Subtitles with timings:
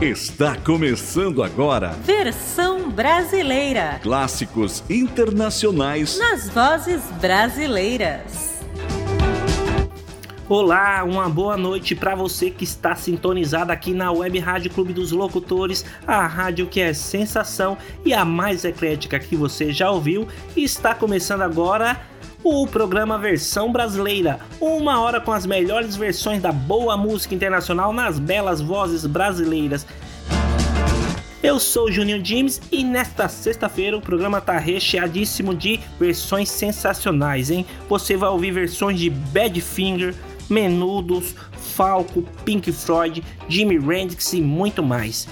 [0.00, 1.88] Está começando agora.
[2.04, 3.98] Versão brasileira.
[4.02, 8.48] Clássicos internacionais nas vozes brasileiras.
[10.48, 15.12] Olá, uma boa noite para você que está sintonizado aqui na Web Rádio Clube dos
[15.12, 20.26] Locutores, a rádio que é sensação e a mais eclética que você já ouviu.
[20.56, 22.00] E está começando agora
[22.50, 28.18] o programa Versão Brasileira, uma hora com as melhores versões da boa música internacional nas
[28.18, 29.86] belas vozes brasileiras.
[31.42, 37.50] Eu sou o Juninho James e nesta sexta-feira o programa tá recheadíssimo de versões sensacionais,
[37.50, 37.66] hein?
[37.86, 40.14] Você vai ouvir versões de Badfinger,
[40.48, 45.28] Menudos, Falco, Pink Floyd, Jimi Hendrix e muito mais.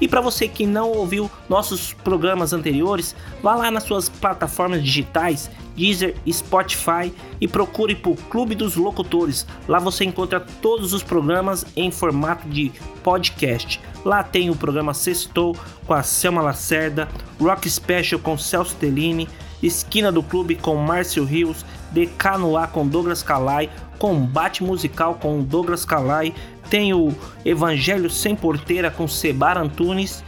[0.00, 5.50] E para você que não ouviu nossos programas anteriores, vá lá nas suas plataformas digitais,
[5.76, 9.46] Deezer, Spotify e procure por Clube dos Locutores.
[9.68, 13.80] Lá você encontra todos os programas em formato de podcast.
[14.04, 15.56] Lá tem o programa Sextou
[15.86, 17.08] com a Selma Lacerda,
[17.40, 19.28] Rock Special com Celso Tellini,
[19.62, 25.84] Esquina do Clube com Márcio Rios, DK no com Douglas Calai, Combate Musical com Douglas
[25.84, 26.34] Calai,
[26.68, 30.22] tem o Evangelho Sem Porteira com Sebar Antunes,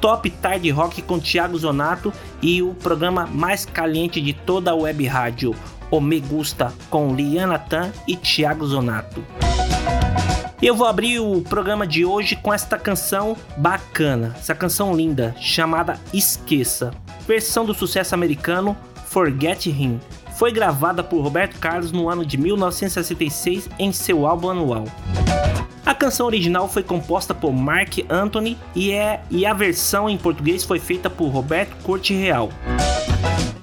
[0.00, 5.06] Top Tarde Rock com Thiago Zonato e o programa mais caliente de toda a web
[5.06, 5.54] rádio,
[5.90, 9.24] O Me Gusta com Liana Tan e Thiago Zonato.
[10.60, 16.00] Eu vou abrir o programa de hoje com esta canção bacana, essa canção linda chamada
[16.12, 16.92] Esqueça,
[17.26, 20.00] versão do sucesso americano Forget Him.
[20.38, 24.84] Foi gravada por Roberto Carlos no ano de 1966 em seu álbum anual.
[25.84, 30.62] A canção original foi composta por Mark Anthony e, é, e a versão em português
[30.62, 32.50] foi feita por Roberto Corte Real.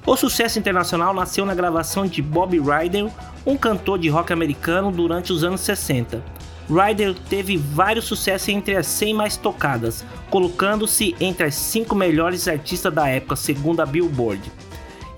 [0.06, 3.10] O sucesso internacional nasceu na gravação de Bob Ryder,
[3.46, 6.22] um cantor de rock americano durante os anos 60.
[6.70, 12.94] Ryder teve vários sucessos entre as 100 mais tocadas, colocando-se entre as 5 melhores artistas
[12.94, 14.52] da época, segundo a Billboard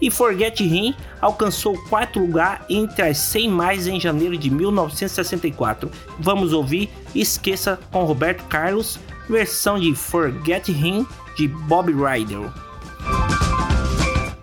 [0.01, 5.89] e Forget Him alcançou o quarto lugar entre as 100 mais em janeiro de 1964.
[6.19, 8.99] Vamos ouvir Esqueça com Roberto Carlos,
[9.29, 11.05] versão de Forget Him
[11.35, 12.49] de Bob Ryder.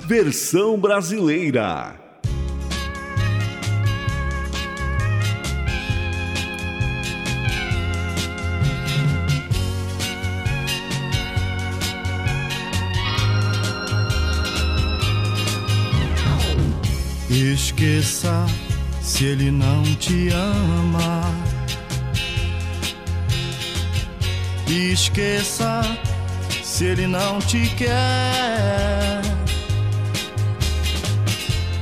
[0.07, 2.04] Versão brasileira.
[17.37, 18.47] Esqueça
[19.03, 21.21] se ele não te ama.
[24.69, 25.83] Esqueça
[26.63, 29.21] se ele não te quer.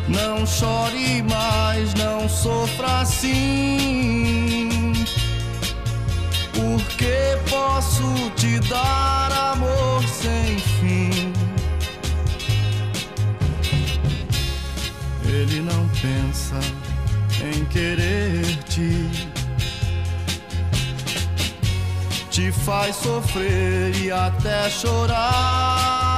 [0.08, 4.94] Não chore mais, não sofra assim.
[6.54, 11.11] Porque posso te dar amor sem fim.
[15.32, 16.60] Ele não pensa
[17.42, 19.08] em querer-te.
[22.30, 26.11] Te faz sofrer e até chorar.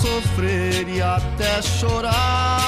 [0.00, 2.67] Sofrer e até chorar.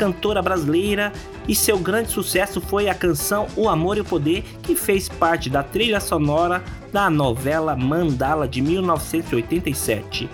[0.00, 1.12] Cantora brasileira
[1.46, 5.50] e seu grande sucesso foi a canção O Amor e o Poder, que fez parte
[5.50, 10.26] da trilha sonora da novela Mandala de 1987.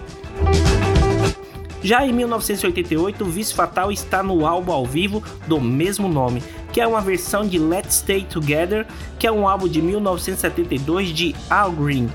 [1.82, 6.86] Já em 1988, Vício Fatal está no álbum ao vivo do mesmo nome, que é
[6.86, 8.86] uma versão de Let's Stay Together,
[9.18, 12.08] que é um álbum de 1972 de Al Green.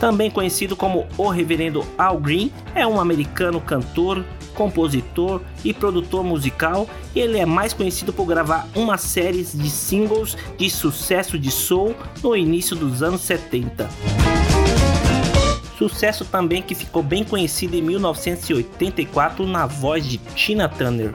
[0.00, 6.88] Também conhecido como O Reverendo Al Green, é um americano cantor, compositor e produtor musical.
[7.14, 12.34] Ele é mais conhecido por gravar uma série de singles de sucesso de soul no
[12.34, 13.90] início dos anos 70.
[15.76, 21.12] Sucesso também que ficou bem conhecido em 1984 na voz de Tina Turner.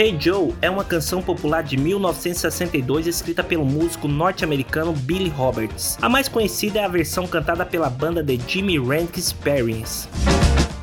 [0.00, 5.98] Hey Joe é uma canção popular de 1962 escrita pelo músico norte-americano Billy Roberts.
[6.00, 10.08] A mais conhecida é a versão cantada pela banda The Jimmy Rank Experience.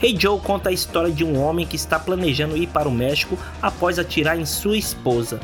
[0.03, 3.37] Hey Joe conta a história de um homem que está planejando ir para o México
[3.61, 5.39] após atirar em sua esposa.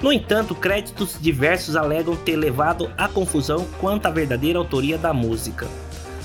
[0.00, 5.68] No entanto, créditos diversos alegam ter levado à confusão quanto à verdadeira autoria da música.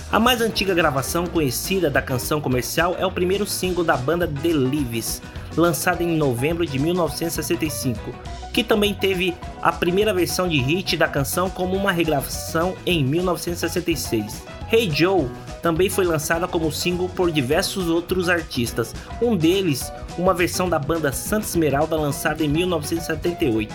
[0.09, 4.53] A mais antiga gravação conhecida da canção comercial é o primeiro single da banda The
[4.53, 5.21] Leaves,
[5.57, 8.13] lançado em novembro de 1965,
[8.53, 14.43] que também teve a primeira versão de hit da canção como uma regravação em 1966.
[14.71, 15.27] Hey Joe
[15.61, 21.11] também foi lançada como single por diversos outros artistas, um deles uma versão da banda
[21.11, 23.73] Santa Esmeralda lançada em 1978.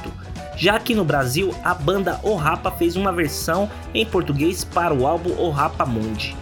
[0.57, 5.07] Já que no Brasil, a banda O Rapa fez uma versão em português para o
[5.07, 6.37] álbum O Rapa Mundi.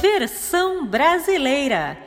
[0.00, 1.98] Versão brasileira.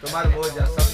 [0.00, 0.93] Tomaram morro de.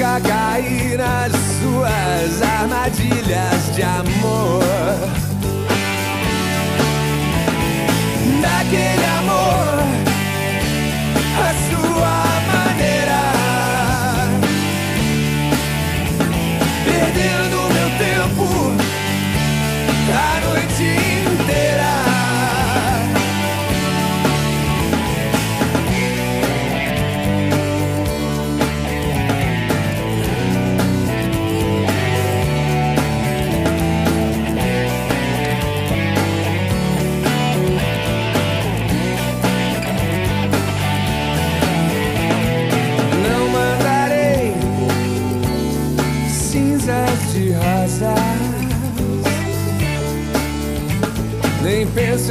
[0.00, 0.18] Nunca
[0.96, 4.64] nas suas armadilhas de amor.
[8.40, 9.19] Daquele amor,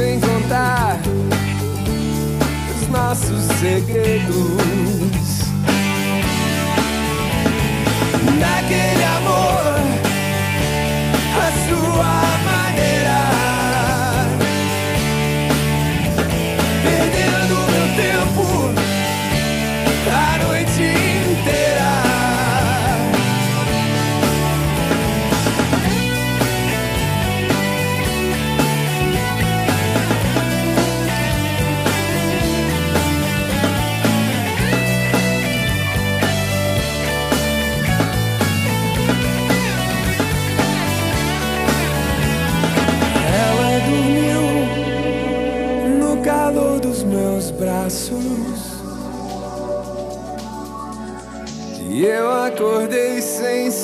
[0.00, 0.98] penso em contar
[2.80, 4.69] os nossos segredos.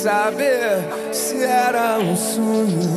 [0.06, 2.95] Saber se era um sonho.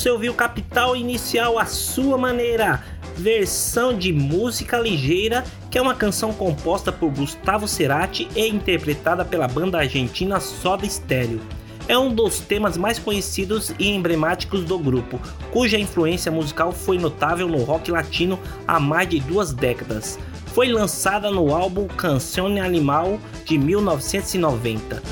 [0.00, 2.82] Você ouviu Capital Inicial à sua maneira,
[3.18, 9.46] versão de música ligeira, que é uma canção composta por Gustavo Cerati e interpretada pela
[9.46, 11.38] banda argentina Soda Stereo.
[11.86, 15.20] É um dos temas mais conhecidos e emblemáticos do grupo,
[15.52, 20.18] cuja influência musical foi notável no rock latino há mais de duas décadas.
[20.54, 25.02] Foi lançada no álbum Canzone Animal de 1990.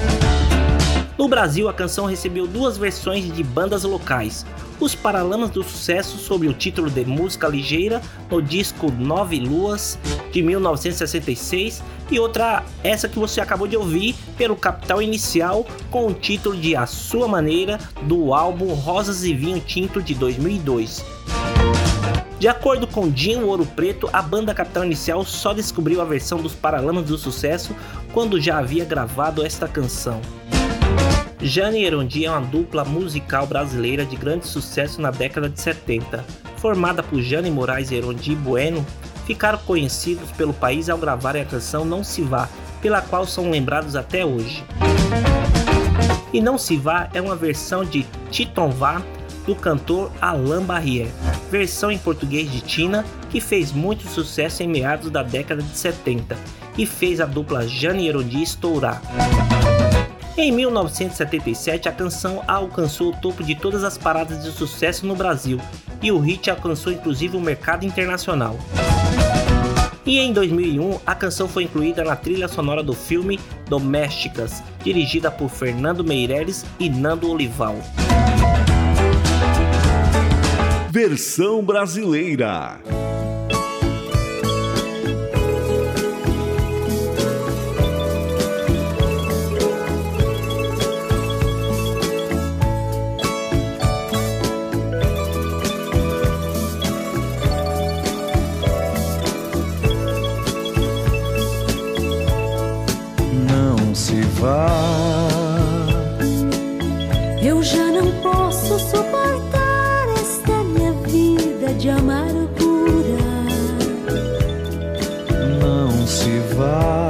[1.19, 4.47] No Brasil, a canção recebeu duas versões de bandas locais.
[4.81, 9.99] Os Paralamas do Sucesso sob o título de Música Ligeira no disco Nove Luas
[10.33, 16.15] de 1966 e outra essa que você acabou de ouvir pelo Capital Inicial com o
[16.15, 21.05] título de A Sua Maneira do álbum Rosas e Vinho Tinto de 2002.
[22.39, 26.55] De acordo com Dinho Ouro Preto, a banda Capital Inicial só descobriu a versão dos
[26.55, 27.75] Paralamas do Sucesso
[28.13, 30.21] quando já havia gravado esta canção.
[31.41, 36.25] Jane e Erondi é uma dupla musical brasileira de grande sucesso na década de 70.
[36.57, 38.85] Formada por Jane Moraes e Erondi Bueno,
[39.25, 42.49] ficaram conhecidos pelo país ao gravarem a canção Não Se Vá,
[42.83, 44.65] pela qual são lembrados até hoje.
[46.33, 49.01] E Não Se Vá é uma versão de Titon Vá
[49.47, 51.11] do cantor Alain Barrière,
[51.51, 56.37] versão em português de Tina, que fez muito sucesso em meados da década de 70
[56.77, 59.01] e fez a dupla Jane Erondi estourar.
[60.41, 65.61] Em 1977, a canção alcançou o topo de todas as paradas de sucesso no Brasil
[66.01, 68.57] e o hit alcançou inclusive o mercado internacional.
[70.07, 75.49] E em 2001, a canção foi incluída na trilha sonora do filme Domésticas, dirigida por
[75.49, 77.75] Fernando Meireles e Nando Olival.
[80.89, 82.79] Versão brasileira.
[107.43, 113.19] Eu já não posso suportar esta minha vida de amargura.
[115.61, 117.08] Não se vá.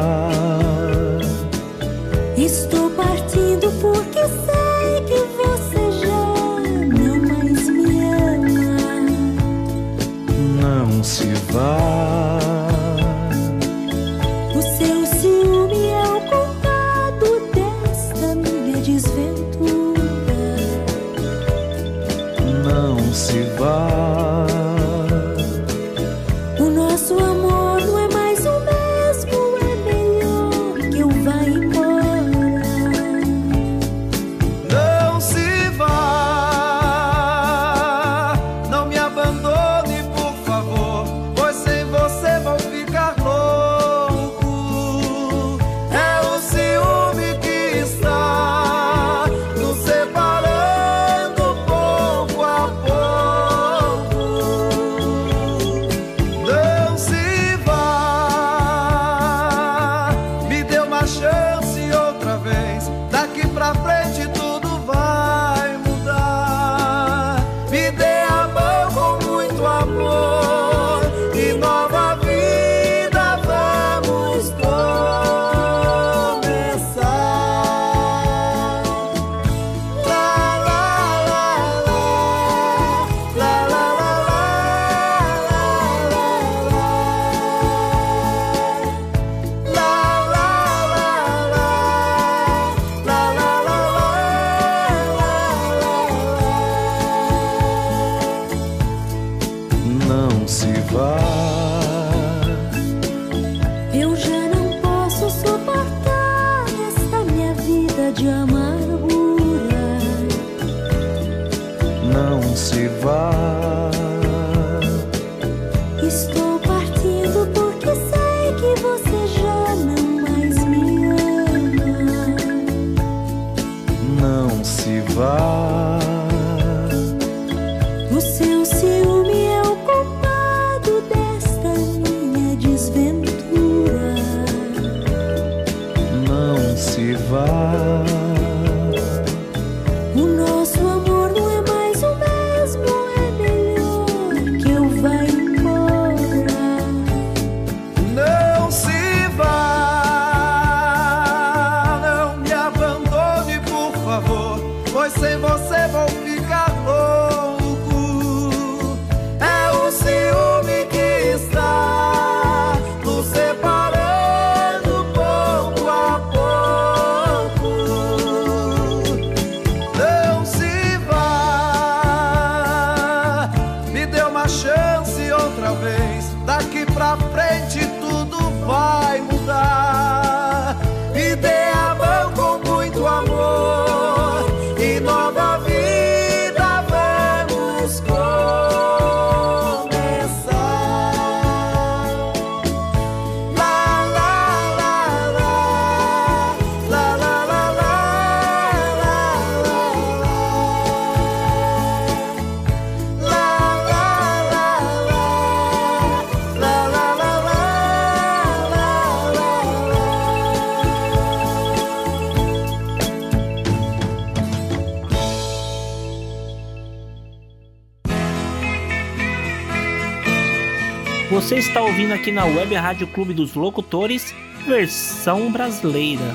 [222.18, 224.34] Aqui na Web Rádio Clube dos Locutores,
[224.66, 226.34] versão brasileira.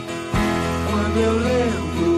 [0.90, 2.13] Quando eu lembro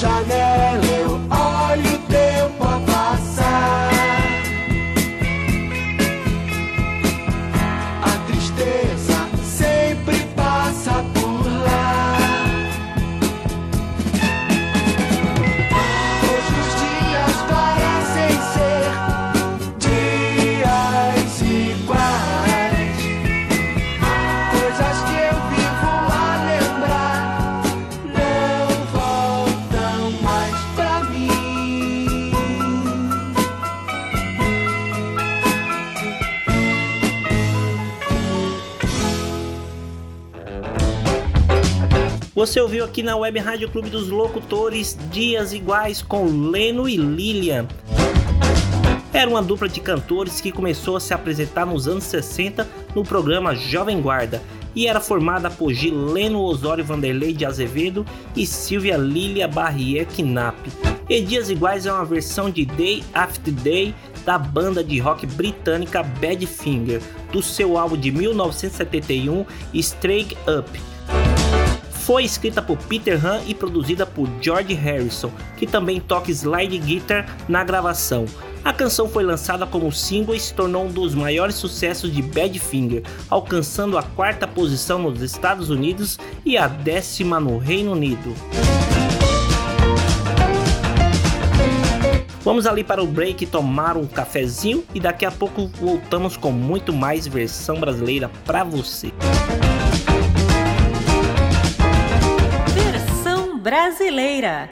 [0.00, 0.39] Da
[42.50, 47.68] Você ouviu aqui na Web Rádio Clube dos Locutores Dias Iguais com Leno e Lilian.
[49.12, 53.54] Era uma dupla de cantores que começou a se apresentar nos anos 60 no programa
[53.54, 54.42] Jovem Guarda
[54.74, 60.58] e era formada por Gileno Osório Vanderlei de Azevedo e Silvia Lilia Barrier Knapp.
[61.08, 63.94] E Dias Iguais é uma versão de Day After Day
[64.26, 67.00] da banda de rock britânica Badfinger,
[67.32, 70.89] do seu álbum de 1971 Straight Up.
[72.10, 77.36] Foi escrita por Peter Han e produzida por George Harrison, que também toca slide guitar
[77.48, 78.24] na gravação.
[78.64, 83.04] A canção foi lançada como single e se tornou um dos maiores sucessos de Badfinger,
[83.28, 88.34] alcançando a quarta posição nos Estados Unidos e a décima no Reino Unido.
[92.42, 96.92] Vamos ali para o break tomar um cafezinho e daqui a pouco voltamos com muito
[96.92, 99.12] mais versão brasileira para você.
[103.60, 104.70] Brasileira.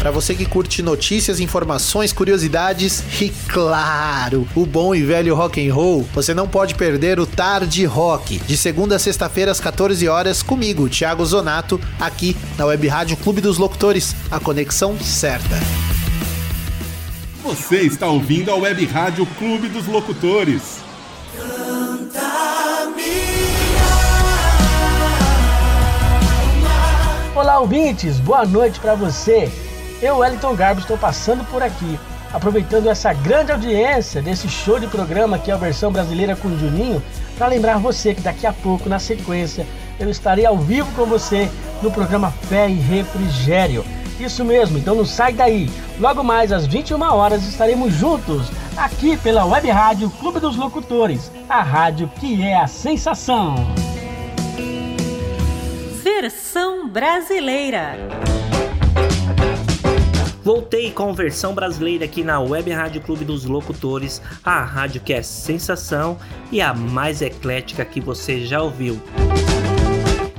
[0.00, 5.74] Para você que curte notícias, informações, curiosidades e claro, o bom e velho rock and
[5.74, 10.42] roll, você não pode perder o Tarde Rock, de segunda a sexta-feira às 14 horas
[10.42, 15.56] comigo, Thiago Zonato, aqui na Web Rádio Clube dos Locutores, a conexão certa.
[17.42, 20.89] Você está ouvindo a Web Rádio Clube dos Locutores.
[27.40, 29.50] Olá, ouvintes, boa noite para você.
[30.02, 31.98] Eu, Wellington Garbo, estou passando por aqui,
[32.34, 37.02] aproveitando essa grande audiência desse show de programa que é a versão brasileira com Juninho,
[37.38, 39.66] para lembrar você que daqui a pouco, na sequência,
[39.98, 41.50] eu estarei ao vivo com você
[41.80, 43.86] no programa Fé e Refrigério.
[44.20, 45.70] Isso mesmo, então não sai daí.
[45.98, 51.62] Logo mais às 21 horas estaremos juntos aqui pela Web Rádio Clube dos Locutores, a
[51.62, 53.54] rádio que é a sensação.
[56.12, 57.96] Versão brasileira.
[60.42, 65.22] Voltei com versão brasileira aqui na Web Rádio Clube dos Locutores, a rádio que é
[65.22, 66.18] sensação
[66.50, 69.00] e a mais eclética que você já ouviu.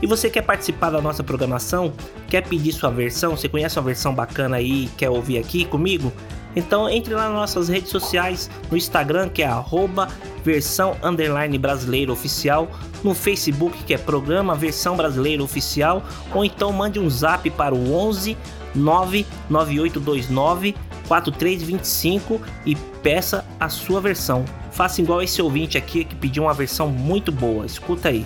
[0.01, 1.93] E você quer participar da nossa programação?
[2.27, 3.37] Quer pedir sua versão?
[3.37, 6.11] Você conhece uma versão bacana aí e quer ouvir aqui comigo?
[6.55, 10.07] Então entre lá nas nossas redes sociais, no Instagram que é arroba
[10.43, 11.59] versão underline
[12.09, 12.69] oficial,
[13.03, 17.93] no Facebook que é programa versão brasileiro oficial, ou então mande um zap para o
[17.93, 18.37] 11
[18.73, 20.75] 99829
[21.07, 24.45] 4325 e peça a sua versão.
[24.71, 27.65] Faça igual esse ouvinte aqui que pediu uma versão muito boa.
[27.65, 28.25] Escuta aí.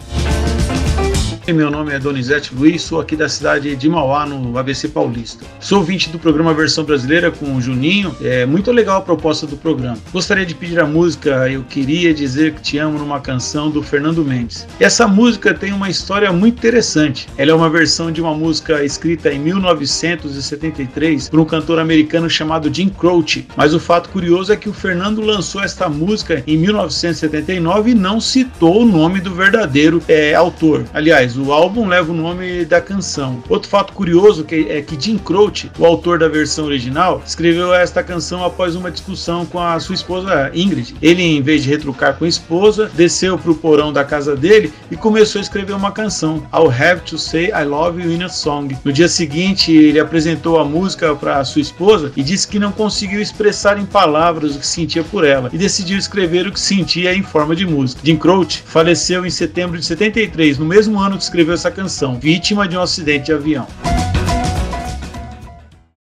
[1.54, 5.46] Meu nome é Donizete Luiz, sou aqui da cidade de Mauá, no ABC Paulista.
[5.60, 8.16] Sou ouvinte do programa Versão Brasileira com o Juninho.
[8.20, 9.98] É muito legal a proposta do programa.
[10.12, 14.26] Gostaria de pedir a música Eu Queria Dizer Que Te Amo numa canção do Fernando
[14.26, 14.68] Mendes.
[14.80, 17.28] Essa música tem uma história muito interessante.
[17.38, 22.74] Ela é uma versão de uma música escrita em 1973 por um cantor americano chamado
[22.74, 23.48] Jim Croce.
[23.56, 28.20] Mas o fato curioso é que o Fernando lançou esta música em 1979 e não
[28.20, 30.84] citou o nome do verdadeiro é, autor.
[30.94, 33.44] Aliás, o álbum leva o nome da canção.
[33.50, 38.44] Outro fato curioso é que Jim Croce, o autor da versão original, escreveu esta canção
[38.44, 40.96] após uma discussão com a sua esposa Ingrid.
[41.02, 44.72] Ele, em vez de retrucar com a esposa, desceu para o porão da casa dele
[44.90, 48.30] e começou a escrever uma canção, I'll Have to Say I Love You in a
[48.30, 48.76] Song.
[48.84, 53.22] No dia seguinte, ele apresentou a música para sua esposa e disse que não conseguiu
[53.22, 57.24] expressar em palavras o que sentia por ela e decidiu escrever o que sentia em
[57.24, 58.02] forma de música.
[58.04, 62.68] Jim Croce faleceu em setembro de 73, no mesmo ano que escreveu essa canção, vítima
[62.68, 63.68] de um acidente de avião.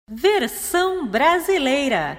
[0.09, 2.17] Versão brasileira.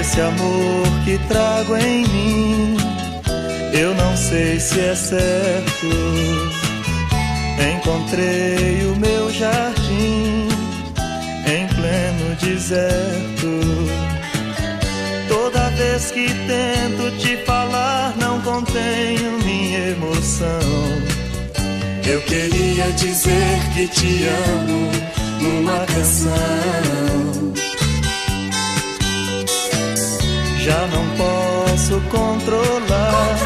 [0.00, 2.76] Esse amor que trago em mim,
[3.72, 5.86] eu não sei se é certo.
[7.76, 10.48] Encontrei o meu jardim
[11.46, 13.91] em pleno deserto.
[15.92, 20.62] Vez que tento te falar, não contenho minha emoção.
[22.06, 24.90] Eu queria dizer que te amo
[25.38, 27.52] numa canção.
[30.64, 33.36] Já não posso controlar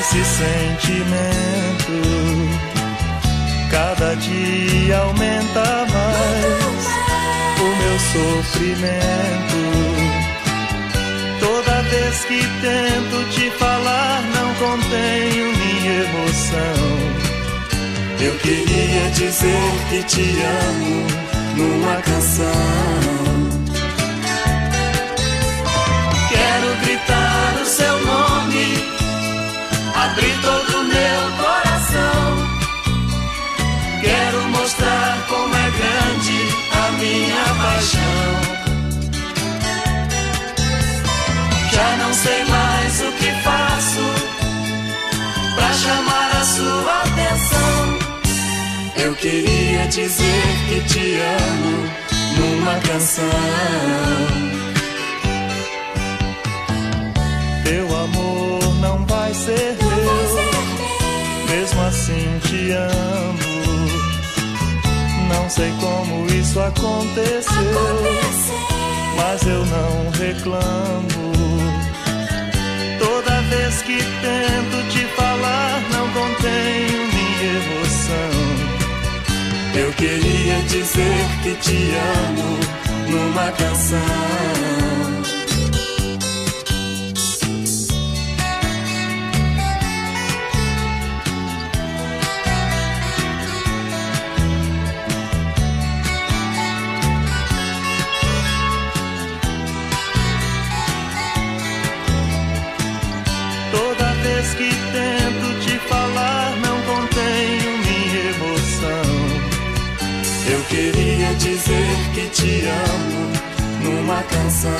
[0.00, 2.02] esse sentimento.
[3.70, 6.86] Cada dia aumenta mais
[7.60, 9.91] o meu sofrimento.
[11.42, 16.86] Toda vez que tento te falar, não contenho minha emoção.
[18.20, 20.36] Eu queria dizer que te
[20.70, 21.06] amo
[21.56, 22.46] numa canção.
[26.28, 28.78] Quero gritar o seu nome,
[29.96, 32.22] abrir todo o meu coração.
[34.00, 36.38] Quero mostrar como é grande
[36.70, 38.61] a minha paixão.
[42.12, 44.00] Não sei mais o que faço
[45.54, 47.98] pra chamar a sua atenção.
[49.02, 51.90] Eu queria dizer que te amo
[52.36, 53.24] numa canção.
[57.64, 63.38] Teu amor não vai ser meu, mesmo assim te amo.
[65.34, 67.54] Não sei como isso aconteceu,
[69.16, 71.61] mas eu não reclamo.
[73.52, 78.32] Vez que tento te falar, não contenho minha emoção.
[79.74, 81.92] Eu queria dizer que te
[82.30, 82.58] amo
[83.10, 84.91] numa canção.
[110.44, 113.32] Eu queria dizer que te amo
[113.84, 114.70] numa canção.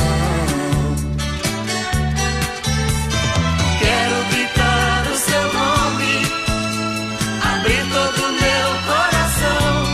[3.78, 6.14] Quero gritar o seu nome,
[7.54, 9.84] abrir todo o meu coração.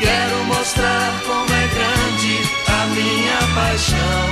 [0.00, 2.34] Quero mostrar como é grande
[2.68, 4.23] a minha paixão.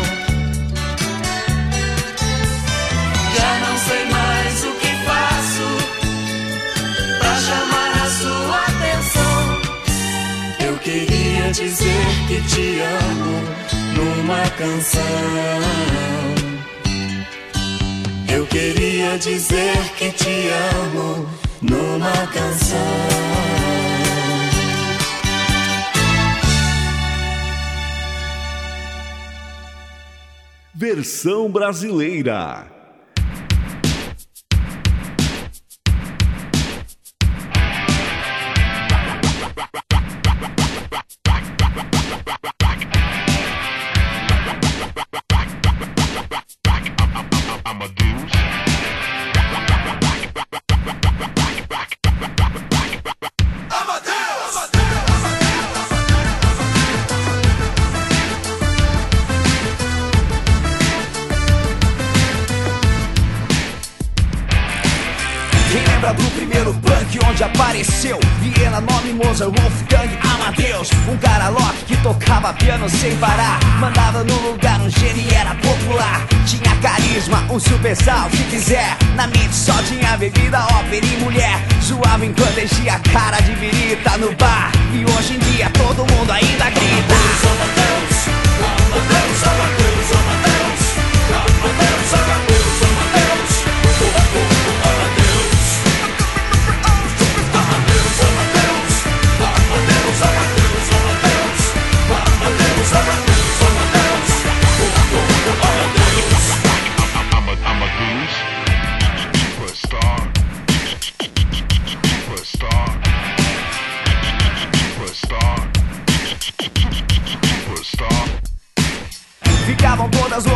[12.33, 13.35] Que te amo
[13.95, 15.03] numa canção.
[18.35, 21.29] Eu queria dizer que te amo
[21.61, 22.79] numa canção.
[30.75, 32.72] Versão brasileira.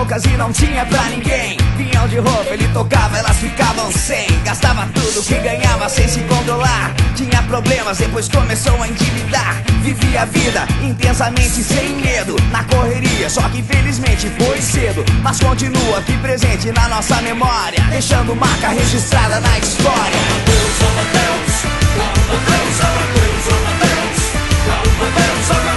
[0.07, 4.89] Loucas e não tinha pra ninguém Vinham de roupa, ele tocava, elas ficavam sem Gastava
[4.95, 10.67] tudo que ganhava sem se controlar Tinha problemas, depois começou a endividar Vivia a vida
[10.83, 16.89] intensamente sem medo Na correria, só que infelizmente foi cedo Mas continua aqui presente na
[16.89, 21.65] nossa memória Deixando marca registrada na história Amadeus, Amadeus,
[21.97, 24.27] Amadeus, Amadeus, Amadeus Amadeus,
[24.71, 25.76] Amadeus, Amadeus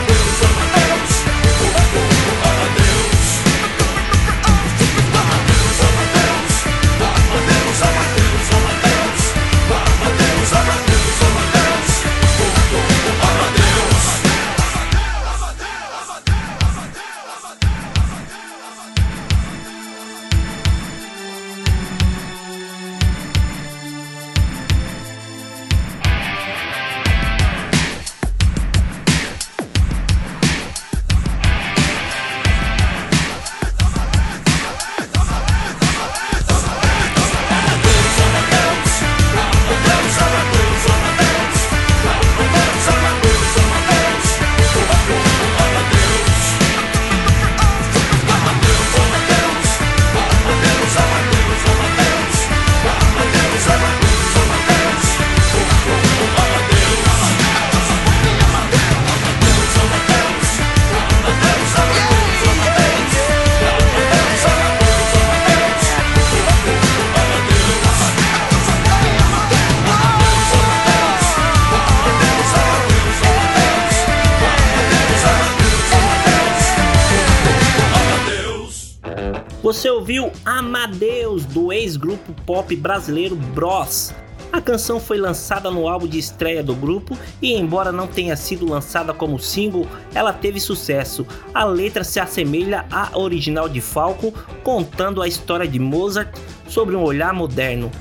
[79.61, 84.13] Você ouviu Amadeus do ex-grupo pop brasileiro Bros.
[84.51, 88.67] A canção foi lançada no álbum de estreia do grupo e, embora não tenha sido
[88.67, 91.25] lançada como single, ela teve sucesso.
[91.53, 94.33] A letra se assemelha à original de Falco,
[94.63, 96.35] contando a história de Mozart
[96.67, 97.91] sobre um olhar moderno.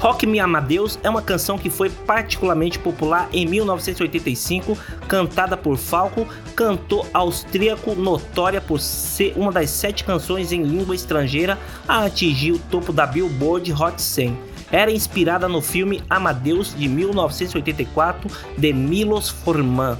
[0.00, 4.76] Rock Me Amadeus é uma canção que foi particularmente popular em 1985,
[5.06, 6.26] cantada por Falco,
[6.56, 12.58] cantor austríaco notória por ser uma das sete canções em língua estrangeira a atingir o
[12.58, 19.98] topo da Billboard Hot 100 era inspirada no filme Amadeus de 1984 de Milos Forman.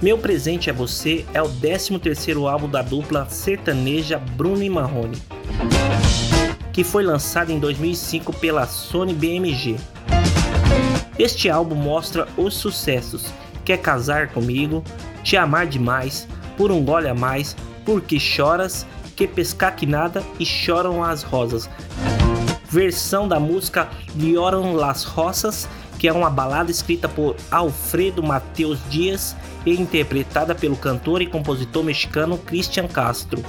[0.00, 5.16] Meu Presente é Você é o 13º álbum da dupla sertaneja Bruno e Marrone,
[6.72, 9.76] que foi lançado em 2005 pela Sony BMG.
[11.18, 13.26] Este álbum mostra os sucessos.
[13.64, 14.82] Quer Casar Comigo,
[15.22, 17.54] Te Amar Demais, Por Um Gole a Mais,
[17.84, 21.68] Porque Choras, Que Pescar Que Nada e Choram as Rosas,
[22.70, 25.68] versão da música Lloram las Rosas,
[25.98, 31.84] que é uma balada escrita por Alfredo Mateus Dias e interpretada pelo cantor e compositor
[31.84, 33.42] mexicano Cristian Castro.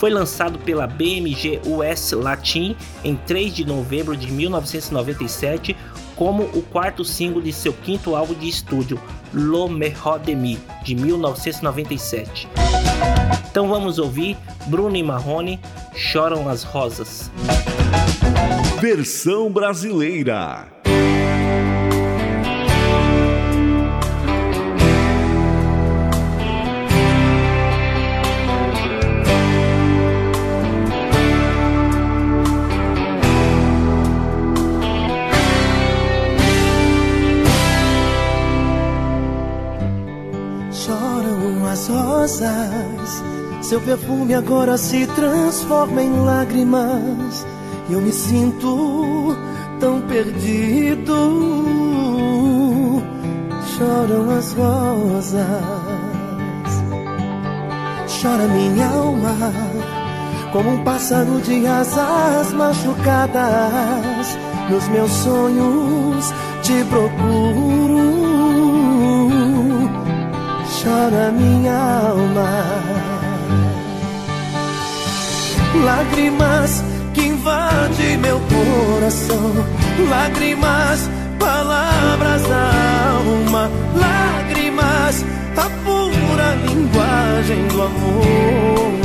[0.00, 2.74] Foi lançado pela BMG US Latin
[3.04, 5.76] em 3 de novembro de 1997
[6.16, 8.98] como o quarto single de seu quinto álbum de estúdio,
[9.30, 12.48] Lo Mejor de Mi, de 1997.
[13.50, 14.38] Então vamos ouvir
[14.68, 15.60] Bruno e Marrone
[15.94, 17.30] Choram as Rosas.
[18.80, 20.79] Versão brasileira.
[41.90, 43.22] Rosas,
[43.60, 47.46] seu perfume agora se transforma em lágrimas.
[47.88, 49.36] E eu me sinto
[49.78, 51.14] tão perdido.
[53.76, 55.44] Choram as rosas,
[58.20, 59.36] chora minha alma,
[60.52, 64.38] como um pássaro de asas machucadas.
[64.70, 66.32] Nos meus sonhos
[66.62, 68.29] te procuro
[70.82, 71.76] chora minha
[72.08, 72.50] alma.
[75.84, 76.82] Lágrimas
[77.14, 79.52] que invadem meu coração,
[80.08, 82.70] lágrimas, palavras da
[83.16, 85.24] alma, lágrimas,
[85.56, 88.99] a pura linguagem do amor.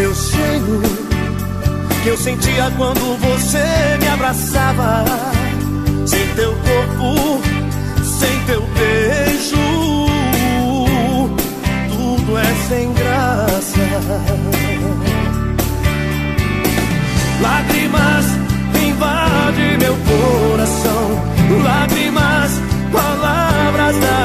[0.00, 0.80] Seu cheiro
[2.02, 5.04] que eu sentia quando você me abraçava.
[6.06, 7.42] Sem teu corpo,
[8.02, 9.56] sem teu beijo,
[11.90, 13.80] tudo é sem graça.
[17.42, 18.24] Lágrimas
[18.82, 22.52] invadem meu coração, lágrimas,
[22.90, 24.19] palavras da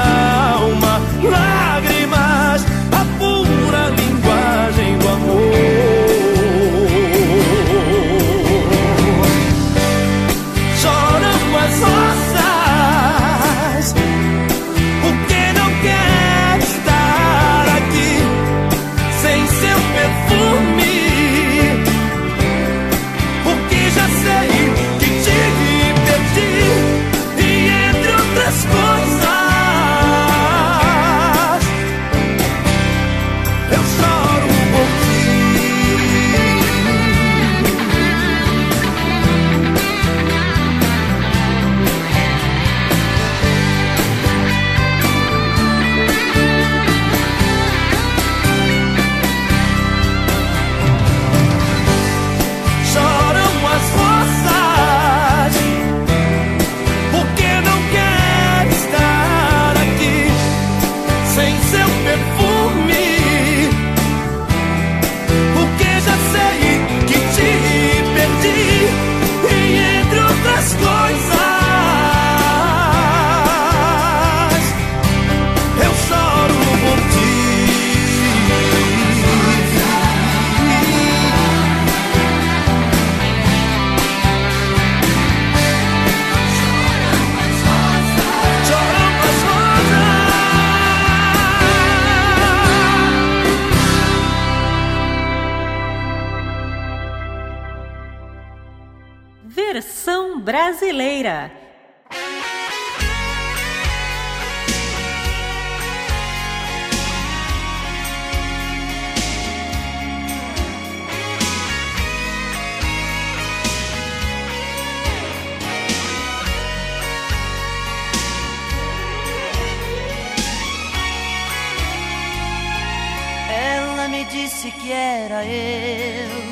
[123.50, 126.46] Ela me disse que era eu.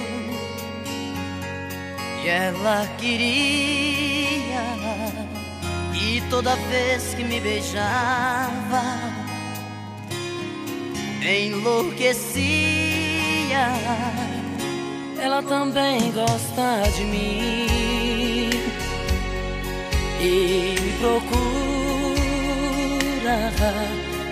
[2.24, 4.13] E ela queria
[6.34, 8.82] toda vez que me beijava
[11.22, 12.34] enlouquecia.
[15.22, 18.50] Ela também gosta de mim
[20.20, 21.44] e me procura.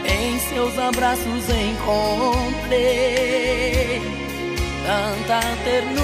[0.04, 2.82] Em seus abraços encontrei
[4.88, 6.02] tanta ternura.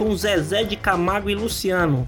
[0.00, 2.06] Com Zezé de Camargo e Luciano.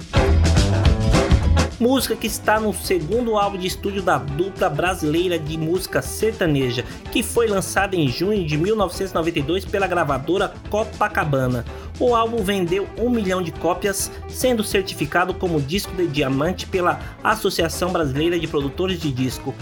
[1.79, 7.23] Música que está no segundo álbum de estúdio da dupla brasileira de música sertaneja, que
[7.23, 11.67] foi lançada em junho de 1992 pela gravadora Copacabana.
[12.01, 17.93] O álbum vendeu um milhão de cópias, sendo certificado como disco de diamante pela Associação
[17.93, 19.55] Brasileira de Produtores de Disco.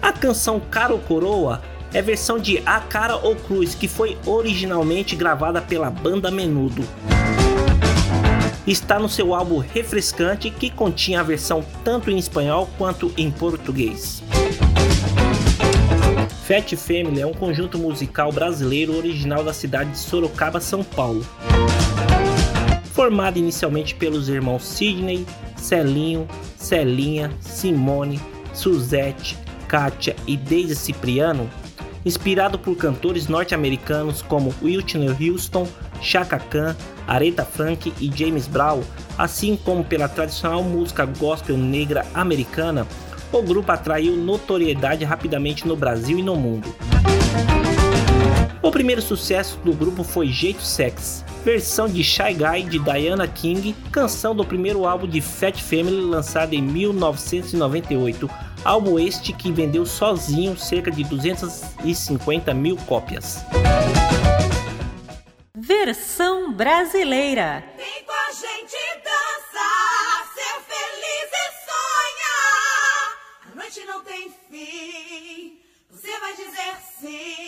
[0.00, 1.60] A canção Cara ou Coroa
[1.92, 6.84] é versão de A Cara ou Cruz, que foi originalmente gravada pela banda Menudo.
[8.66, 14.22] Está no seu álbum Refrescante, que continha a versão tanto em espanhol quanto em português.
[16.44, 21.26] Fat Family é um conjunto musical brasileiro original da cidade de Sorocaba, São Paulo.
[22.92, 25.26] Formado inicialmente pelos irmãos Sidney,
[25.56, 26.26] Celinho,
[26.56, 28.20] Celinha, Simone,
[28.52, 29.36] Suzette,
[29.68, 31.48] Kátia e Daisy Cipriano,
[32.04, 35.68] inspirado por cantores norte-americanos como Whitney Houston,
[36.00, 36.76] Chaka Khan,
[37.06, 38.82] Aretha Frank e James Brown,
[39.16, 42.86] assim como pela tradicional música gospel negra americana,
[43.32, 46.74] o grupo atraiu notoriedade rapidamente no Brasil e no mundo.
[48.62, 53.74] O primeiro sucesso do grupo foi Jeito Sex, versão de Shy Guy de Diana King,
[53.90, 58.28] canção do primeiro álbum de Fat Family lançado em 1998,
[58.62, 63.38] álbum este que vendeu sozinho cerca de 250 mil cópias.
[65.56, 67.64] Versão brasileira.
[67.78, 73.16] Vem com a gente dançar, ser feliz e sonhar.
[73.50, 77.47] A noite não tem fim, você vai dizer sim.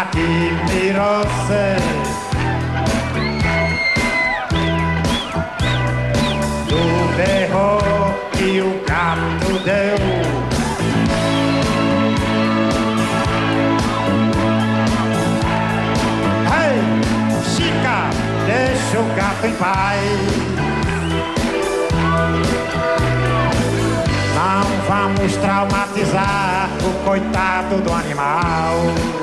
[0.00, 1.76] Chica admirou-se.
[6.68, 9.98] Do berro que o gato deu.
[16.56, 16.78] Ei,
[17.44, 18.10] Chica,
[18.46, 20.00] deixa o gato em paz.
[24.34, 29.19] Não vamos traumatizar o coitado do animal.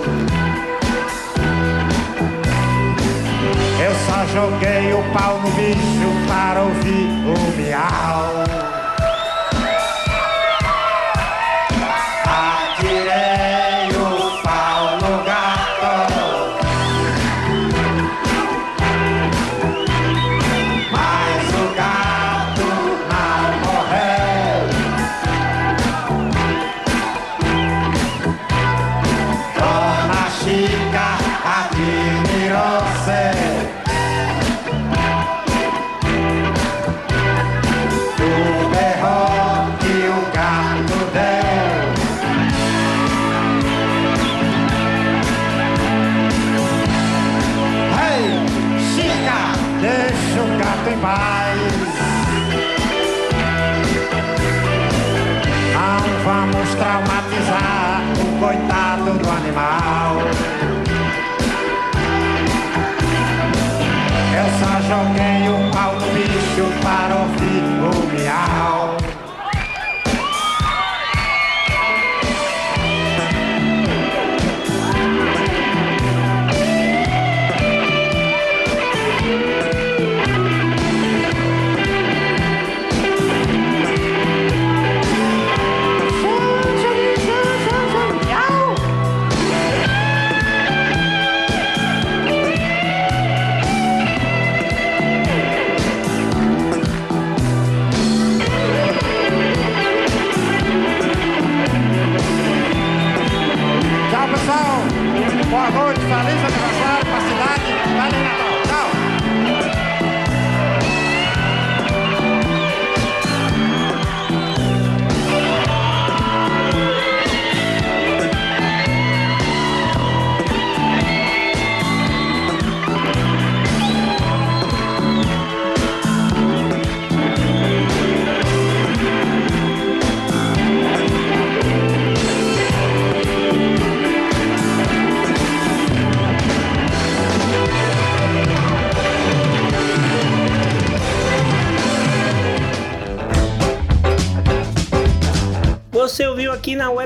[4.38, 8.36] Joguei o pau no bicho para ouvir o miau.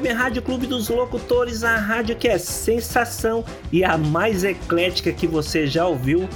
[0.02, 5.28] Web Rádio Clube dos Locutores, a rádio que é sensação e a mais eclética que
[5.28, 6.28] você já ouviu.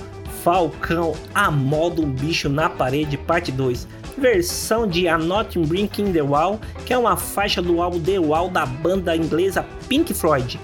[0.43, 3.87] Falcão, a moda um bicho na parede, parte 2.
[4.19, 8.49] Versão de A Not Breaking the Wall, que é uma faixa do álbum The Wall
[8.49, 10.59] da banda inglesa Pink Floyd.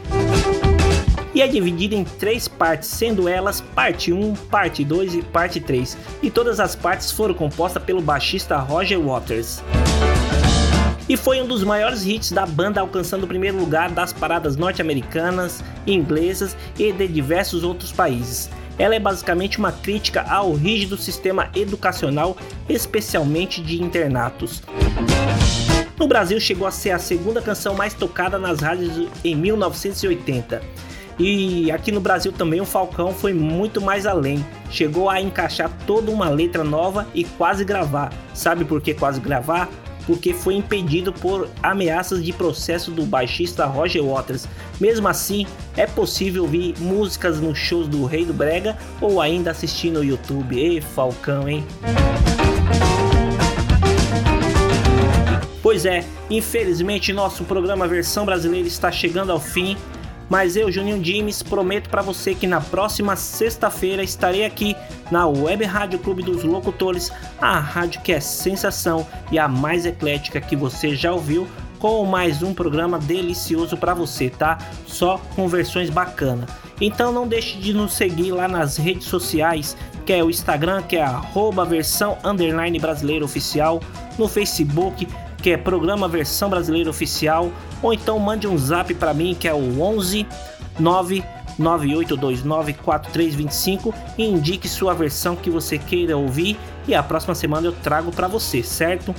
[1.33, 5.97] E é dividida em três partes, sendo elas parte 1, parte 2 e parte 3.
[6.21, 9.63] E todas as partes foram compostas pelo baixista Roger Waters
[11.11, 15.61] e foi um dos maiores hits da banda, alcançando o primeiro lugar das paradas norte-americanas,
[15.85, 18.49] inglesas e de diversos outros países.
[18.79, 22.37] Ela é basicamente uma crítica ao rígido sistema educacional,
[22.69, 24.63] especialmente de internatos.
[25.99, 30.61] No Brasil, chegou a ser a segunda canção mais tocada nas rádios em 1980.
[31.19, 34.45] E aqui no Brasil também o Falcão foi muito mais além.
[34.69, 38.13] Chegou a encaixar toda uma letra nova e quase gravar.
[38.33, 39.67] Sabe por que quase gravar?
[40.05, 44.47] Porque foi impedido por ameaças de processo do baixista Roger Waters.
[44.79, 45.45] Mesmo assim,
[45.75, 50.57] é possível ouvir músicas nos shows do Rei do Brega ou ainda assistir no YouTube.
[50.57, 51.63] Ei, Falcão, hein?
[55.61, 59.77] Pois é, infelizmente nosso programa Versão Brasileira está chegando ao fim.
[60.31, 64.77] Mas eu, Juninho Dimes, prometo para você que na próxima sexta-feira estarei aqui
[65.11, 67.11] na Web Rádio Clube dos Locutores,
[67.41, 72.41] a rádio que é sensação e a mais eclética que você já ouviu, com mais
[72.41, 74.57] um programa delicioso para você, tá?
[74.87, 76.49] Só com versões bacanas.
[76.79, 79.75] Então não deixe de nos seguir lá nas redes sociais,
[80.05, 83.81] que é o Instagram, que é arroba versão underline brasileira oficial,
[84.17, 85.05] no Facebook,
[85.41, 89.53] que é Programa Versão Brasileira Oficial, ou então mande um zap para mim, que é
[89.53, 90.25] o 11
[90.79, 91.23] 9
[91.59, 98.09] 98294325 e indique sua versão que você queira ouvir e a próxima semana eu trago
[98.11, 99.13] para você, certo?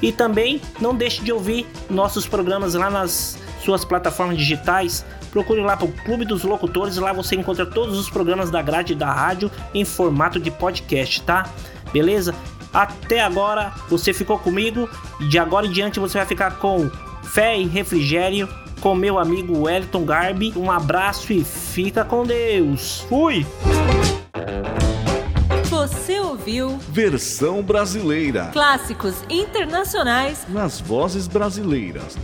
[0.00, 5.06] E também não deixe de ouvir nossos programas lá nas suas plataformas digitais.
[5.30, 8.96] Procure lá para o Clube dos Locutores, lá você encontra todos os programas da grade
[8.96, 11.48] da rádio em formato de podcast, tá?
[11.92, 12.34] Beleza?
[12.72, 14.88] Até agora você ficou comigo
[15.20, 16.90] e de agora em diante você vai ficar com
[17.22, 18.48] fé e refrigério
[18.80, 20.52] com meu amigo Wellington Garbi.
[20.56, 23.04] Um abraço e fica com Deus.
[23.08, 23.46] Fui!
[25.64, 28.50] Você ouviu Versão brasileira.
[28.52, 32.16] clássicos internacionais Nas vozes brasileiras.